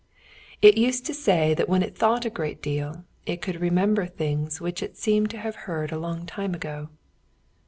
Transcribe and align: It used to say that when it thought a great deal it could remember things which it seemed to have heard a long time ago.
It 0.63 0.79
used 0.79 1.05
to 1.05 1.13
say 1.13 1.53
that 1.53 1.69
when 1.69 1.83
it 1.83 1.95
thought 1.95 2.25
a 2.25 2.31
great 2.31 2.59
deal 2.59 3.03
it 3.27 3.39
could 3.39 3.61
remember 3.61 4.07
things 4.07 4.59
which 4.59 4.81
it 4.81 4.97
seemed 4.97 5.29
to 5.29 5.37
have 5.37 5.55
heard 5.69 5.91
a 5.91 5.99
long 5.99 6.25
time 6.25 6.55
ago. 6.55 6.89